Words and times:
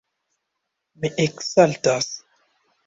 Mi 1.03 1.13
eksaltas. 1.27 2.13